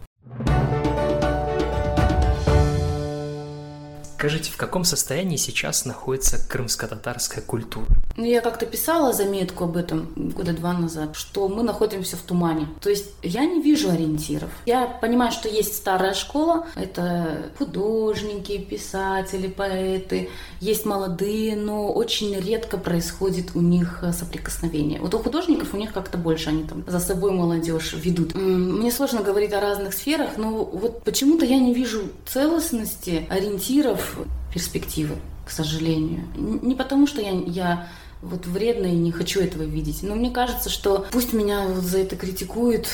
Скажите, 4.22 4.52
в 4.52 4.58
каком 4.58 4.84
состоянии 4.84 5.36
сейчас 5.36 5.84
находится 5.84 6.38
крымско-татарская 6.38 7.42
культура? 7.42 7.88
Ну, 8.18 8.24
я 8.24 8.42
как-то 8.42 8.68
писала 8.68 9.14
заметку 9.14 9.64
об 9.64 9.76
этом 9.78 10.14
года 10.16 10.54
два 10.54 10.74
назад, 10.74 11.16
что 11.16 11.48
мы 11.48 11.64
находимся 11.64 12.18
в 12.18 12.22
тумане. 12.22 12.68
То 12.82 12.92
есть 12.92 13.08
я 13.24 13.46
не 13.46 13.64
вижу 13.64 13.90
ориентиров. 13.90 14.52
Я 14.68 14.86
понимаю, 14.86 15.32
что 15.32 15.50
есть 15.50 15.76
старая 15.76 16.14
школа, 16.14 16.68
это 16.76 17.52
художники, 17.58 18.60
писатели, 18.60 19.48
поэты, 19.48 20.30
есть 20.60 20.86
молодые, 20.86 21.56
но 21.56 21.92
очень 21.92 22.40
редко 22.40 22.78
происходит 22.78 23.56
у 23.56 23.60
них 23.62 24.04
соприкосновение. 24.14 25.02
Вот 25.02 25.16
у 25.16 25.18
художников 25.18 25.74
у 25.74 25.78
них 25.78 25.94
как-то 25.94 26.20
больше, 26.20 26.50
они 26.50 26.66
там 26.66 26.84
за 26.86 27.00
собой 27.00 27.32
молодежь 27.32 27.94
ведут. 27.94 28.36
Мне 28.36 28.92
сложно 28.92 29.24
говорить 29.24 29.54
о 29.54 29.62
разных 29.62 29.96
сферах, 29.96 30.38
но 30.38 30.64
вот 30.64 31.04
почему-то 31.04 31.44
я 31.44 31.58
не 31.58 31.74
вижу 31.74 32.04
целостности, 32.28 33.26
ориентиров, 33.32 34.11
перспективы, 34.54 35.16
к 35.46 35.52
сожалению. 35.52 36.24
Не 36.36 36.76
потому, 36.76 37.08
что 37.08 37.22
я, 37.22 37.32
я 37.32 37.88
вот 38.22 38.46
вредная 38.46 38.92
и 38.92 38.98
не 38.98 39.12
хочу 39.12 39.42
этого 39.42 39.64
видеть, 39.64 40.04
но 40.04 40.16
мне 40.16 40.30
кажется, 40.30 40.70
что 40.70 41.06
пусть 41.12 41.34
меня 41.34 41.66
вот 41.68 41.84
за 41.84 42.00
это 42.00 42.16
критикуют, 42.16 42.88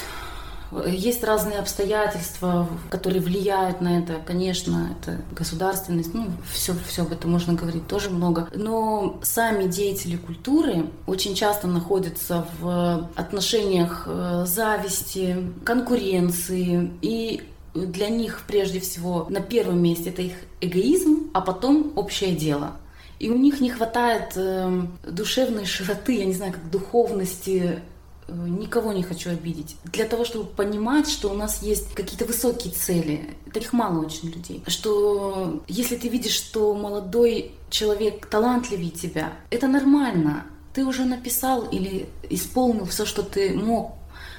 есть 0.85 1.23
разные 1.23 1.59
обстоятельства, 1.59 2.67
которые 2.89 3.21
влияют 3.21 3.81
на 3.81 3.99
это. 3.99 4.15
Конечно, 4.25 4.95
это 4.99 5.21
государственность, 5.31 6.13
ну, 6.13 6.27
все, 6.51 6.73
все 6.87 7.03
об 7.03 7.13
этом 7.13 7.31
можно 7.31 7.53
говорить 7.53 7.87
тоже 7.87 8.09
много. 8.09 8.49
Но 8.53 9.19
сами 9.23 9.67
деятели 9.67 10.17
культуры 10.17 10.87
очень 11.05 11.35
часто 11.35 11.67
находятся 11.67 12.45
в 12.59 13.09
отношениях 13.15 14.03
э, 14.07 14.45
зависти, 14.45 15.37
конкуренции 15.63 16.91
и 17.01 17.43
для 17.85 18.09
них 18.09 18.43
прежде 18.47 18.79
всего 18.79 19.27
на 19.29 19.41
первом 19.41 19.81
месте 19.81 20.09
это 20.09 20.21
их 20.21 20.33
эгоизм, 20.61 21.29
а 21.33 21.41
потом 21.41 21.93
общее 21.95 22.33
дело. 22.35 22.77
И 23.19 23.29
у 23.29 23.37
них 23.37 23.61
не 23.61 23.69
хватает 23.69 24.33
э, 24.35 24.81
душевной 25.03 25.65
широты, 25.65 26.19
я 26.19 26.25
не 26.25 26.33
знаю, 26.33 26.53
как 26.53 26.69
духовности, 26.69 27.79
э, 28.27 28.31
никого 28.31 28.93
не 28.93 29.01
хочу 29.01 29.31
обидеть. 29.31 29.75
Для 29.85 30.05
того, 30.05 30.23
чтобы 30.23 30.45
понимать, 30.45 31.09
что 31.09 31.29
у 31.29 31.33
нас 31.33 31.63
есть 31.63 31.93
какие-то 31.95 32.25
высокие 32.25 32.71
цели, 32.71 33.35
таких 33.51 33.73
мало 33.73 34.05
очень 34.05 34.29
людей. 34.29 34.63
Что 34.67 35.63
если 35.67 35.95
ты 35.95 36.09
видишь, 36.09 36.35
что 36.35 36.75
молодой 36.75 37.53
человек 37.71 38.27
талантливее 38.27 38.91
тебя, 38.91 39.33
это 39.49 39.67
нормально. 39.67 40.45
Ты 40.73 40.85
уже 40.85 41.05
написал 41.05 41.63
или 41.63 42.07
исполнил 42.29 42.85
все, 42.85 43.05
что 43.05 43.23
ты 43.23 43.51
мог. 43.55 43.93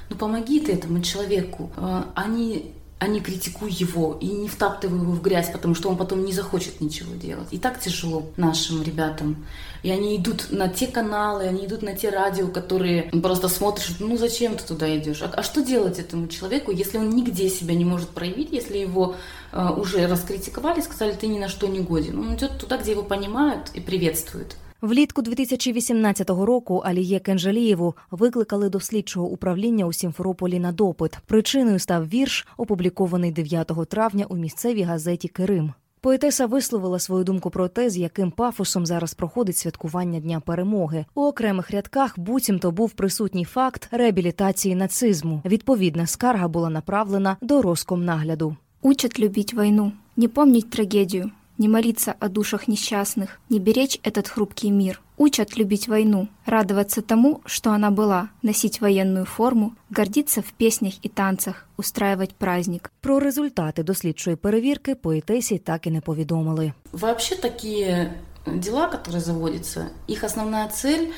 Ну 0.09 0.15
помоги 0.15 0.61
ты 0.61 0.71
этому 0.71 1.01
человеку. 1.01 1.69
Э, 1.75 2.03
они 2.15 2.73
а 2.99 3.07
не 3.07 3.21
критикуй 3.21 3.71
его 3.71 4.17
и 4.19 4.27
не 4.27 4.49
втаптывай 4.49 4.99
его 4.99 5.13
в 5.13 5.21
грязь, 5.21 5.49
потому 5.49 5.73
что 5.73 5.89
он 5.89 5.95
потом 5.95 6.25
не 6.25 6.33
захочет 6.33 6.81
ничего 6.81 7.15
делать. 7.15 7.47
И 7.51 7.57
так 7.57 7.79
тяжело 7.79 8.29
нашим 8.35 8.83
ребятам. 8.83 9.45
И 9.83 9.89
они 9.89 10.17
идут 10.17 10.51
на 10.51 10.67
те 10.67 10.85
каналы, 10.85 11.45
они 11.45 11.65
идут 11.65 11.81
на 11.81 11.95
те 11.95 12.09
радио, 12.09 12.49
которые 12.49 13.03
просто 13.03 13.47
смотришь, 13.47 13.95
ну 13.99 14.17
зачем 14.17 14.57
ты 14.57 14.65
туда 14.65 14.97
идешь? 14.97 15.21
А, 15.21 15.31
а 15.33 15.43
что 15.43 15.61
делать 15.61 15.97
этому 15.97 16.27
человеку, 16.27 16.71
если 16.71 16.97
он 16.97 17.09
нигде 17.09 17.49
себя 17.49 17.73
не 17.73 17.85
может 17.85 18.09
проявить, 18.09 18.51
если 18.51 18.77
его 18.77 19.15
э, 19.53 19.69
уже 19.77 20.05
раскритиковали, 20.05 20.81
сказали, 20.81 21.13
ты 21.13 21.27
ни 21.27 21.39
на 21.39 21.47
что 21.47 21.67
не 21.67 21.79
годен? 21.79 22.19
Он 22.19 22.35
идет 22.35 22.57
туда, 22.57 22.77
где 22.77 22.91
его 22.91 23.03
понимают 23.03 23.69
и 23.73 23.79
приветствуют. 23.79 24.57
Влітку 24.81 25.21
2018 25.21 26.29
року 26.29 26.77
Аліє 26.85 27.19
Кенжалієву 27.19 27.95
викликали 28.11 28.69
до 28.69 28.79
слідчого 28.79 29.27
управління 29.27 29.85
у 29.85 29.93
Сімферополі 29.93 30.59
на 30.59 30.71
допит. 30.71 31.17
Причиною 31.25 31.79
став 31.79 32.09
вірш, 32.09 32.47
опублікований 32.57 33.31
9 33.31 33.71
травня 33.89 34.25
у 34.29 34.35
місцевій 34.35 34.81
газеті 34.81 35.27
Кирим. 35.27 35.73
Поетеса 36.01 36.45
висловила 36.45 36.99
свою 36.99 37.23
думку 37.23 37.49
про 37.49 37.67
те, 37.67 37.89
з 37.89 37.97
яким 37.97 38.31
пафосом 38.31 38.85
зараз 38.85 39.13
проходить 39.13 39.57
святкування 39.57 40.19
Дня 40.19 40.39
перемоги. 40.39 41.05
У 41.15 41.21
окремих 41.21 41.71
рядках 41.71 42.19
буцімто 42.19 42.71
був 42.71 42.91
присутній 42.91 43.45
факт 43.45 43.87
реабілітації 43.91 44.75
нацизму. 44.75 45.41
Відповідна 45.45 46.07
скарга 46.07 46.47
була 46.47 46.69
направлена 46.69 47.37
до 47.41 47.61
Роскомнагляду. 47.61 48.55
Учат 48.81 49.19
любить 49.19 49.53
войну, 49.53 49.91
не 50.17 50.27
помнить 50.27 50.69
трагедию, 50.69 51.31
не 51.58 51.68
молиться 51.68 52.14
о 52.18 52.28
душах 52.28 52.68
несчастных, 52.68 53.40
не 53.48 53.58
беречь 53.58 54.00
этот 54.02 54.28
хрупкий 54.28 54.70
мир. 54.70 55.00
Учат 55.16 55.56
любить 55.56 55.88
войну, 55.88 56.28
радоваться 56.46 57.00
тому, 57.00 57.40
что 57.46 57.70
она 57.70 57.90
была, 57.90 58.30
носить 58.42 58.80
военную 58.80 59.24
форму, 59.24 59.74
гордиться 59.90 60.42
в 60.42 60.52
песнях 60.52 60.94
и 61.02 61.08
танцах, 61.08 61.66
устраивать 61.76 62.34
праздник. 62.34 62.92
Про 63.00 63.20
результати 63.20 63.82
дослідчої 63.82 64.36
перевірки 64.36 64.94
поетесі 64.94 65.58
так 65.58 65.86
і 65.86 65.90
не 65.90 66.00
повідомили. 66.00 66.72
Вообще 66.92 67.36
такие 67.36 68.14
дела, 68.46 68.88
которые 68.88 69.20
заводятся, 69.20 69.90
их 70.08 70.24
основная 70.24 70.68
цель 70.68 71.12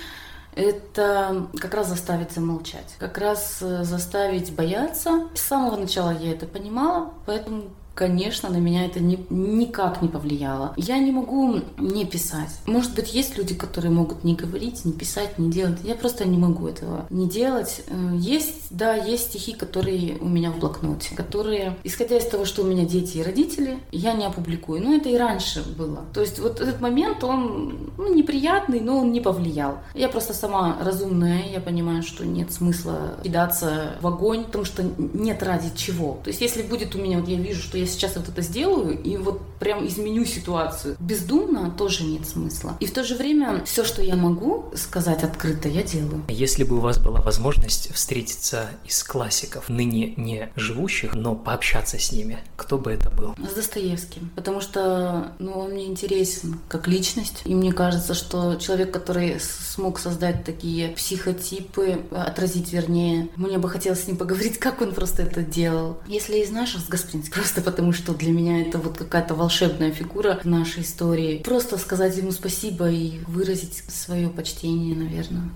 это 0.57 1.49
как 1.61 1.75
раз 1.75 1.89
заставить 1.89 2.33
замолчать, 2.33 2.97
как 2.99 3.19
раз 3.19 3.59
э, 3.61 3.85
заставить 3.85 4.55
бояться. 4.55 5.29
С 5.35 5.41
самого 5.41 5.77
начала 5.77 6.11
я 6.11 6.33
это 6.33 6.47
понимала, 6.47 7.13
поэтому 7.27 7.65
Конечно, 7.94 8.50
на 8.50 8.58
меня 8.58 8.86
это 8.86 9.02
ни, 9.02 9.20
никак 9.30 10.02
не 10.02 10.08
повлияло. 10.08 10.74
Я 10.78 10.98
не 11.00 11.12
могу 11.12 11.62
не 11.78 12.06
писать. 12.06 12.50
Может 12.66 12.96
быть, 12.96 13.14
есть 13.14 13.38
люди, 13.38 13.54
которые 13.54 13.92
могут 13.92 14.24
не 14.24 14.36
говорить, 14.36 14.86
не 14.86 14.94
писать, 14.94 15.38
не 15.38 15.52
делать. 15.52 15.80
Я 15.84 15.96
просто 15.96 16.26
не 16.26 16.38
могу 16.38 16.68
этого 16.68 17.06
не 17.10 17.28
делать. 17.28 17.84
Э, 17.88 18.16
есть, 18.18 18.68
да, 18.70 18.96
есть 18.96 19.30
стихи, 19.30 19.54
которые 19.54 20.18
у 20.20 20.28
меня 20.28 20.52
в 20.52 20.60
блокноте, 20.60 21.16
которые, 21.16 21.78
исходя 21.84 22.18
из 22.18 22.26
того, 22.26 22.46
что 22.46 22.64
у 22.64 22.66
меня 22.66 22.86
дети 22.86 23.18
и 23.18 23.24
родители, 23.24 23.78
я 23.92 24.14
не 24.14 24.26
опубликую. 24.26 24.82
Но 24.82 24.96
это 24.96 25.10
и 25.10 25.18
раньше 25.18 25.64
было. 25.78 26.06
То 26.14 26.22
есть 26.22 26.40
вот 26.40 26.62
этот 26.62 26.80
момент, 26.80 27.24
он 27.24 27.92
ну, 27.98 28.14
неприятный, 28.14 28.80
но 28.80 29.00
он 29.00 29.12
не 29.12 29.20
повлиял. 29.20 29.80
Я 29.94 30.08
просто 30.08 30.34
сама 30.34 30.78
разумная, 30.82 31.44
я 31.52 31.60
понимаю, 31.60 32.04
что 32.04 32.26
нет 32.26 32.52
смысла 32.52 33.16
кидаться 33.24 33.98
в 34.00 34.08
огонь, 34.08 34.46
потому 34.46 34.64
что 34.64 34.84
нет 34.98 35.44
ради 35.44 35.72
чего. 35.76 36.20
То 36.24 36.30
есть 36.30 36.42
если 36.42 36.62
будет 36.62 36.96
у 36.96 37.00
меня, 37.00 37.20
вот 37.20 37.28
я 37.28 37.38
вижу, 37.38 37.62
что 37.62 37.81
я 37.82 37.88
сейчас 37.88 38.16
вот 38.16 38.30
это 38.30 38.42
сделаю 38.42 39.02
и 39.02 39.18
вот 39.18 39.42
прям 39.60 39.86
изменю 39.86 40.26
ситуацию. 40.26 40.96
Бездумно 41.00 41.72
тоже 41.72 42.04
нет 42.04 42.28
смысла. 42.28 42.78
И 42.80 42.86
в 42.86 42.94
то 42.94 43.04
же 43.04 43.16
время 43.16 43.64
все, 43.66 43.84
что 43.84 44.02
я 44.02 44.16
могу 44.16 44.72
сказать 44.76 45.24
открыто, 45.24 45.68
я 45.68 45.84
делаю. 45.84 46.24
Если 46.30 46.64
бы 46.64 46.78
у 46.78 46.80
вас 46.80 47.00
была 47.00 47.22
возможность 47.22 47.94
встретиться 47.94 48.70
из 48.86 49.04
классиков, 49.04 49.68
ныне 49.70 50.14
не 50.18 50.52
живущих, 50.56 51.16
но 51.16 51.36
пообщаться 51.36 51.98
с 51.98 52.12
ними, 52.12 52.40
кто 52.56 52.78
бы 52.78 52.92
это 52.92 53.10
был? 53.10 53.36
С 53.38 53.54
Достоевским. 53.54 54.30
Потому 54.36 54.62
что 54.62 55.34
ну, 55.40 55.54
он 55.54 55.72
мне 55.72 55.86
интересен 55.86 56.60
как 56.68 56.88
личность. 56.88 57.42
И 57.46 57.56
мне 57.56 57.74
кажется, 57.74 58.14
что 58.14 58.56
человек, 58.56 58.92
который 58.92 59.40
смог 59.40 60.00
создать 60.00 60.44
такие 60.44 60.90
психотипы, 60.90 62.02
отразить 62.12 62.72
вернее, 62.74 63.30
мне 63.36 63.58
бы 63.58 63.70
хотелось 63.70 64.04
с 64.04 64.08
ним 64.08 64.18
поговорить, 64.18 64.60
как 64.60 64.82
он 64.82 64.94
просто 64.94 65.24
это 65.24 65.42
делал. 65.42 65.98
Если 66.08 66.38
из 66.38 66.52
наших, 66.52 66.82
с 66.82 66.88
Гаспринским, 66.88 67.34
просто 67.34 67.62
потому 67.72 67.94
что 67.94 68.14
для 68.14 68.32
меня 68.32 68.62
это 68.62 68.78
вот 68.78 68.98
какая-то 68.98 69.34
волшебная 69.34 69.92
фигура 69.92 70.40
в 70.44 70.48
нашей 70.48 70.84
истории. 70.84 71.40
Просто 71.40 71.78
сказать 71.78 72.16
ему 72.18 72.32
спасибо 72.32 72.90
и 72.90 73.20
выразить 73.28 73.84
свое 73.88 74.30
почтение, 74.30 74.96
наверное. 74.96 75.50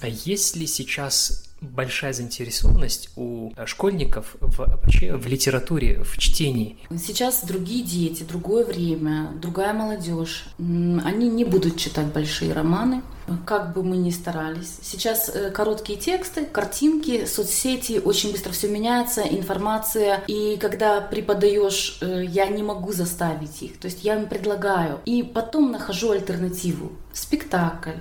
А 0.00 0.08
есть 0.08 0.56
ли 0.56 0.66
сейчас 0.66 1.44
большая 1.60 2.12
заинтересованность 2.12 3.10
у 3.16 3.52
школьников 3.64 4.36
в, 4.40 4.58
вообще 4.58 5.16
в 5.16 5.26
литературе, 5.26 6.02
в 6.02 6.18
чтении. 6.18 6.76
Сейчас 6.98 7.44
другие 7.44 7.82
дети, 7.82 8.22
другое 8.22 8.64
время, 8.64 9.30
другая 9.40 9.72
молодежь. 9.72 10.44
Они 10.58 11.28
не 11.28 11.44
будут 11.44 11.78
читать 11.78 12.06
большие 12.06 12.52
романы, 12.52 13.02
как 13.46 13.72
бы 13.72 13.82
мы 13.82 13.96
ни 13.96 14.10
старались. 14.10 14.78
Сейчас 14.82 15.30
э, 15.34 15.50
короткие 15.50 15.98
тексты, 15.98 16.44
картинки, 16.44 17.26
соцсети, 17.26 18.00
очень 18.04 18.32
быстро 18.32 18.52
все 18.52 18.68
меняется, 18.68 19.22
информация. 19.22 20.22
И 20.26 20.56
когда 20.56 21.00
преподаешь, 21.00 21.98
э, 22.00 22.24
я 22.24 22.46
не 22.46 22.62
могу 22.62 22.92
заставить 22.92 23.62
их. 23.62 23.78
То 23.78 23.86
есть 23.86 24.04
я 24.04 24.16
им 24.16 24.28
предлагаю. 24.28 25.00
И 25.04 25.22
потом 25.22 25.72
нахожу 25.72 26.10
альтернативу. 26.10 26.92
Спектакль, 27.12 27.98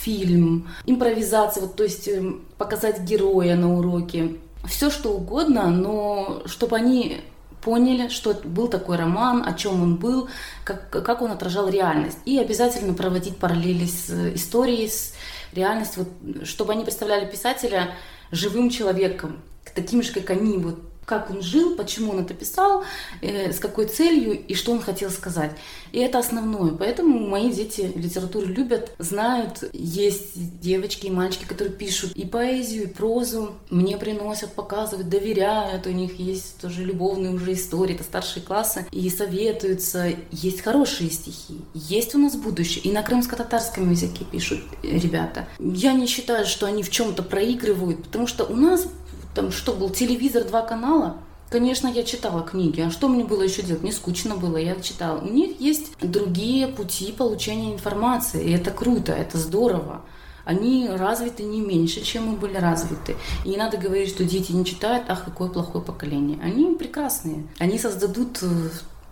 фильм, 0.00 0.68
импровизация, 0.86 1.62
вот, 1.62 1.76
то 1.76 1.84
есть 1.84 2.08
эм, 2.08 2.44
показать 2.56 3.00
героя 3.00 3.56
на 3.56 3.78
уроке, 3.78 4.36
все 4.66 4.90
что 4.90 5.10
угодно, 5.10 5.68
но 5.68 6.42
чтобы 6.46 6.76
они 6.76 7.22
поняли, 7.60 8.08
что 8.08 8.34
был 8.34 8.68
такой 8.68 8.96
роман, 8.96 9.44
о 9.46 9.52
чем 9.52 9.82
он 9.82 9.96
был, 9.96 10.28
как, 10.64 10.90
как 10.90 11.22
он 11.22 11.30
отражал 11.30 11.68
реальность. 11.68 12.18
И 12.24 12.38
обязательно 12.38 12.94
проводить 12.94 13.36
параллели 13.36 13.86
с 13.86 14.34
историей, 14.34 14.88
с 14.88 15.14
реальностью, 15.52 16.06
вот, 16.20 16.46
чтобы 16.46 16.72
они 16.72 16.84
представляли 16.84 17.30
писателя 17.30 17.94
живым 18.30 18.70
человеком, 18.70 19.42
таким 19.74 20.02
же, 20.02 20.12
как 20.12 20.30
они, 20.30 20.58
вот 20.58 20.80
как 21.08 21.30
он 21.30 21.42
жил, 21.42 21.74
почему 21.74 22.12
он 22.12 22.20
это 22.20 22.34
писал, 22.34 22.84
э, 23.22 23.50
с 23.52 23.58
какой 23.58 23.86
целью 23.86 24.38
и 24.38 24.54
что 24.54 24.72
он 24.72 24.80
хотел 24.80 25.10
сказать. 25.10 25.52
И 25.90 25.98
это 25.98 26.18
основное. 26.18 26.72
Поэтому 26.72 27.26
мои 27.26 27.50
дети 27.50 27.90
литературу 27.94 28.46
любят, 28.46 28.92
знают. 28.98 29.64
Есть 29.72 30.60
девочки 30.60 31.06
и 31.06 31.10
мальчики, 31.10 31.44
которые 31.44 31.74
пишут 31.74 32.12
и 32.12 32.26
поэзию, 32.26 32.84
и 32.84 32.86
прозу. 32.86 33.54
Мне 33.70 33.96
приносят, 33.96 34.52
показывают, 34.52 35.08
доверяют. 35.08 35.86
У 35.86 35.90
них 35.90 36.20
есть 36.20 36.60
тоже 36.60 36.84
любовные 36.84 37.32
уже 37.32 37.54
истории, 37.54 37.94
это 37.94 38.04
старшие 38.04 38.42
классы. 38.42 38.86
И 38.92 39.08
советуются. 39.08 40.12
Есть 40.30 40.60
хорошие 40.60 41.10
стихи. 41.10 41.62
Есть 41.72 42.14
у 42.14 42.18
нас 42.18 42.36
будущее. 42.36 42.84
И 42.84 42.92
на 42.92 43.02
крымско-татарском 43.02 43.90
языке 43.90 44.26
пишут 44.30 44.60
ребята. 44.82 45.48
Я 45.58 45.94
не 45.94 46.06
считаю, 46.06 46.44
что 46.44 46.66
они 46.66 46.82
в 46.82 46.90
чем-то 46.90 47.22
проигрывают, 47.22 48.04
потому 48.04 48.26
что 48.26 48.44
у 48.44 48.54
нас 48.54 48.86
там 49.34 49.52
что 49.52 49.72
был, 49.72 49.90
телевизор, 49.90 50.44
два 50.44 50.62
канала. 50.62 51.16
Конечно, 51.50 51.88
я 51.88 52.02
читала 52.02 52.42
книги. 52.42 52.80
А 52.82 52.90
что 52.90 53.08
мне 53.08 53.24
было 53.24 53.42
еще 53.42 53.62
делать? 53.62 53.82
Мне 53.82 53.92
скучно 53.92 54.36
было, 54.36 54.58
я 54.58 54.78
читала. 54.80 55.20
У 55.20 55.28
них 55.28 55.60
есть 55.60 55.92
другие 56.00 56.68
пути 56.68 57.12
получения 57.12 57.72
информации. 57.72 58.44
И 58.44 58.52
это 58.52 58.70
круто, 58.70 59.12
это 59.12 59.38
здорово. 59.38 60.02
Они 60.44 60.88
развиты 60.88 61.42
не 61.42 61.60
меньше, 61.60 62.02
чем 62.02 62.26
мы 62.26 62.36
были 62.36 62.56
развиты. 62.56 63.16
И 63.44 63.50
не 63.50 63.56
надо 63.56 63.76
говорить, 63.76 64.10
что 64.10 64.24
дети 64.24 64.52
не 64.52 64.64
читают, 64.64 65.04
ах, 65.08 65.24
какое 65.24 65.48
плохое 65.48 65.84
поколение. 65.84 66.38
Они 66.42 66.74
прекрасные. 66.74 67.46
Они 67.58 67.78
создадут 67.78 68.38
э, 68.42 68.70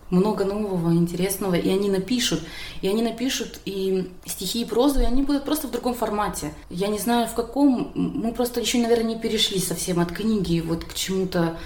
много 0.09 0.45
нового, 0.45 0.91
интересного, 0.91 1.55
и 1.55 1.69
они 1.69 1.89
напишут. 1.89 2.41
И 2.81 2.87
они 2.87 3.01
напишут 3.01 3.59
и 3.65 4.09
стихи, 4.25 4.61
и 4.61 4.65
прозу, 4.65 5.01
и 5.01 5.05
они 5.05 5.21
будут 5.23 5.45
просто 5.45 5.67
в 5.67 5.71
другом 5.71 5.93
формате. 5.93 6.53
Я 6.69 6.87
не 6.87 6.99
знаю, 6.99 7.27
в 7.27 7.33
каком... 7.33 7.91
Мы 7.95 8.33
просто 8.33 8.59
еще, 8.59 8.77
наверное, 8.79 9.15
не 9.15 9.19
перешли 9.19 9.59
совсем 9.59 9.99
от 9.99 10.11
книги 10.11 10.63
вот 10.65 10.83
к 10.83 10.93
чему-то, 10.93 11.57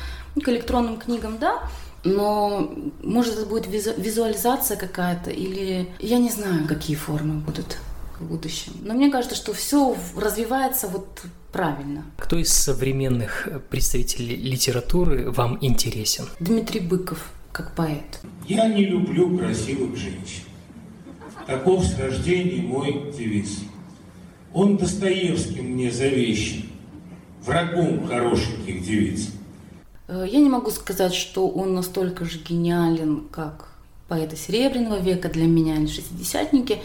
к 0.41 0.47
электронным 0.47 0.97
книгам, 0.97 1.37
да, 1.39 1.63
но 2.03 2.73
может 3.03 3.35
это 3.35 3.45
будет 3.45 3.67
визуализация 3.67 4.77
какая-то 4.77 5.29
или 5.29 5.87
я 5.99 6.17
не 6.17 6.29
знаю, 6.29 6.67
какие 6.67 6.95
формы 6.95 7.35
будут 7.35 7.77
в 8.19 8.25
будущем. 8.25 8.73
Но 8.81 8.93
мне 8.93 9.11
кажется, 9.11 9.35
что 9.35 9.53
все 9.53 9.95
развивается 10.15 10.87
вот 10.87 11.21
правильно. 11.51 12.05
Кто 12.17 12.37
из 12.37 12.51
современных 12.51 13.47
представителей 13.69 14.35
литературы 14.35 15.29
вам 15.31 15.57
интересен? 15.61 16.27
Дмитрий 16.39 16.79
Быков 16.79 17.31
как 17.51 17.75
поэт? 17.75 18.21
Я 18.47 18.67
не 18.67 18.85
люблю 18.85 19.37
красивых 19.37 19.95
женщин. 19.95 20.43
Таков 21.47 21.85
с 21.85 21.97
рождения 21.99 22.61
мой 22.61 23.11
девиз. 23.17 23.59
Он 24.53 24.77
Достоевским 24.77 25.71
мне 25.71 25.91
завещен, 25.91 26.69
врагом 27.43 28.05
хорошеньких 28.07 28.83
девиц. 28.83 29.29
Э, 30.07 30.25
я 30.27 30.39
не 30.39 30.49
могу 30.49 30.71
сказать, 30.71 31.13
что 31.13 31.47
он 31.47 31.73
настолько 31.73 32.25
же 32.25 32.39
гениален, 32.39 33.27
как 33.31 33.69
поэты 34.07 34.35
Серебряного 34.35 34.99
века 34.99 35.29
для 35.29 35.45
меня 35.45 35.77
или 35.77 35.87
шестидесятники, 35.87 36.79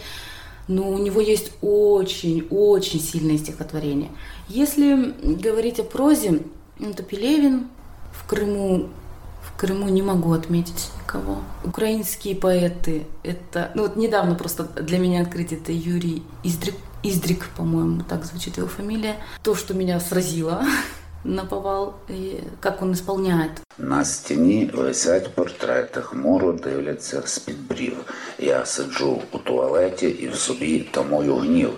но 0.67 0.89
у 0.89 0.97
него 0.97 1.19
есть 1.19 1.51
очень-очень 1.61 3.01
сильные 3.01 3.37
стихотворения. 3.37 4.09
Если 4.47 5.13
говорить 5.21 5.79
о 5.79 5.83
прозе, 5.83 6.41
это 6.79 7.03
Пелевин, 7.03 7.67
в 8.13 8.27
Крыму 8.27 8.89
Крыму 9.56 9.88
не 9.88 10.02
могу 10.02 10.32
отметить 10.32 10.90
никого. 11.00 11.38
Украинские 11.62 12.34
поэты, 12.34 13.06
это... 13.22 13.70
Ну 13.76 13.82
вот 13.82 13.94
недавно 13.94 14.34
просто 14.34 14.64
для 14.64 14.98
меня 14.98 15.22
открытие, 15.22 15.60
это 15.60 15.70
Юрий 15.70 16.24
Издрик, 16.42 16.74
Издрик, 17.04 17.48
по-моему, 17.56 18.02
так 18.02 18.24
звучит 18.24 18.56
его 18.56 18.66
фамилия. 18.66 19.18
То, 19.44 19.54
что 19.54 19.74
меня 19.74 20.00
сразило, 20.00 20.64
наповал, 21.24 21.94
і 22.08 22.34
як 22.64 22.82
він 22.82 22.92
исполняє. 22.92 23.50
На 23.78 24.04
стіні 24.04 24.70
висять 24.74 25.34
портрети, 25.34 26.00
хмуро 26.00 26.52
дивляться 26.52 27.22
з-під 27.24 27.68
брів. 27.68 27.96
Я 28.38 28.66
сиджу 28.66 29.22
у 29.32 29.38
туалеті 29.38 30.06
і 30.06 30.28
в 30.28 30.34
собі 30.34 30.88
тамую 30.90 31.36
гнів. 31.36 31.70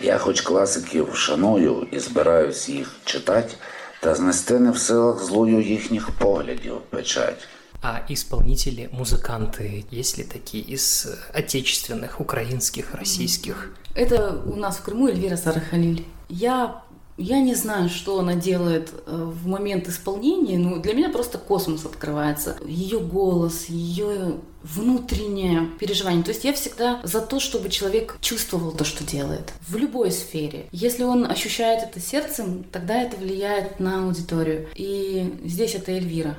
Я 0.00 0.18
хоч 0.18 0.40
класиків 0.40 1.14
шаную 1.14 1.86
і 1.90 1.98
збираюсь 1.98 2.68
їх 2.68 2.92
читати, 3.04 3.54
та 4.00 4.14
знести 4.14 4.58
не 4.58 4.70
в 4.70 4.78
силах 4.78 5.24
злою 5.24 5.60
їхніх 5.62 6.10
поглядів 6.10 6.80
печать. 6.90 7.48
А 7.82 8.00
исполнители, 8.08 8.88
музыканты, 8.90 9.84
есть 9.92 10.18
ли 10.18 10.24
такие 10.24 10.64
из 10.74 11.06
отечественных, 11.32 12.20
украинских, 12.20 12.94
российских? 12.94 13.74
Это 13.94 14.42
у 14.46 14.56
нас 14.56 14.78
в 14.78 14.82
Крыму 14.82 15.08
Эльвира 15.08 15.36
Сарахалиль. 15.36 16.04
Я 16.28 16.82
я 17.18 17.40
не 17.40 17.54
знаю, 17.54 17.88
что 17.88 18.18
она 18.18 18.34
делает 18.34 18.92
э, 19.06 19.16
в 19.16 19.46
момент 19.46 19.88
исполнения, 19.88 20.58
но 20.58 20.76
для 20.76 20.92
меня 20.92 21.08
просто 21.08 21.38
космос 21.38 21.86
открывается. 21.86 22.56
Ее 22.66 23.00
голос, 23.00 23.66
ее 23.66 24.36
внутреннее 24.63 25.67
переживание. 25.79 26.23
То 26.23 26.31
есть 26.31 26.43
я 26.43 26.53
всегда 26.53 26.99
за 27.03 27.21
то, 27.21 27.39
чтобы 27.39 27.69
человек 27.69 28.17
чувствовал 28.21 28.71
то, 28.71 28.83
что 28.83 29.03
делает. 29.03 29.53
В 29.67 29.75
любой 29.75 30.11
сфере. 30.11 30.67
Если 30.71 31.03
он 31.03 31.29
ощущает 31.29 31.83
это 31.83 31.99
сердцем, 31.99 32.63
тогда 32.71 33.01
это 33.01 33.17
влияет 33.17 33.79
на 33.79 34.05
аудиторию. 34.05 34.67
И 34.75 35.33
здесь 35.43 35.75
это 35.75 35.91
Эльвира. 35.91 36.37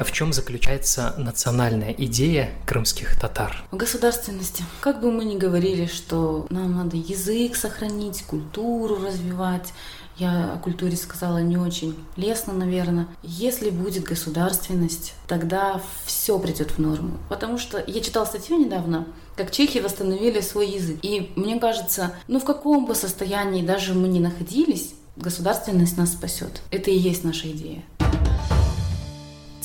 В 0.00 0.12
чем 0.12 0.32
заключается 0.32 1.14
национальная 1.18 1.92
идея 1.92 2.50
крымских 2.66 3.20
татар? 3.20 3.62
В 3.70 3.76
государственности. 3.76 4.64
Как 4.80 5.00
бы 5.00 5.12
мы 5.12 5.24
ни 5.24 5.36
говорили, 5.36 5.86
что 5.86 6.46
нам 6.48 6.76
надо 6.76 6.96
язык 6.96 7.54
сохранить, 7.54 8.22
культуру 8.22 8.96
развивать, 8.96 9.72
я 10.20 10.52
о 10.52 10.58
культуре 10.58 10.96
сказала 10.96 11.38
не 11.38 11.56
очень 11.56 11.96
лестно, 12.16 12.52
наверное. 12.52 13.08
Если 13.22 13.70
будет 13.70 14.04
государственность, 14.04 15.14
тогда 15.26 15.80
все 16.04 16.38
придет 16.38 16.72
в 16.72 16.78
норму. 16.78 17.16
Потому 17.30 17.56
что 17.56 17.82
я 17.86 18.00
читала 18.02 18.26
статью 18.26 18.58
недавно, 18.58 19.06
как 19.34 19.50
чехи 19.50 19.78
восстановили 19.78 20.42
свой 20.42 20.68
язык. 20.68 20.98
И 21.02 21.32
мне 21.36 21.58
кажется, 21.58 22.12
ну 22.28 22.38
в 22.38 22.44
каком 22.44 22.84
бы 22.84 22.94
состоянии 22.94 23.62
даже 23.62 23.94
мы 23.94 24.08
ни 24.08 24.18
находились, 24.18 24.92
государственность 25.16 25.96
нас 25.96 26.12
спасет. 26.12 26.60
Это 26.70 26.90
и 26.90 26.98
есть 26.98 27.24
наша 27.24 27.50
идея. 27.50 27.82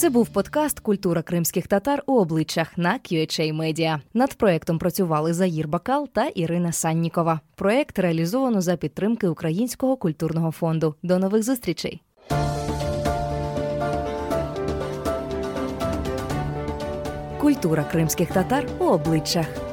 Це 0.06 0.10
був 0.10 0.30
подкаст 0.30 0.80
Культура 0.80 1.22
кримських 1.22 1.68
татар 1.68 2.04
у 2.06 2.14
обличчях 2.14 2.78
на 2.78 2.94
QHA 2.94 3.58
Media. 3.58 4.00
Над 4.14 4.34
проектом 4.34 4.80
працювали 4.80 5.34
Заїр 5.34 5.68
Бакал 5.68 6.10
та 6.14 6.26
Ірина 6.26 6.72
Саннікова. 6.72 7.40
Проект 7.56 8.00
реалізовано 8.00 8.62
за 8.62 8.76
підтримки 8.76 9.28
Українського 9.28 9.98
культурного 9.98 10.52
фонду. 10.52 10.96
До 11.04 11.20
нових 11.20 11.44
зустрічей. 11.44 12.02
Культура 17.40 17.84
кримських 17.84 18.32
татар 18.32 18.68
у 18.80 18.84
обличчях. 18.84 19.65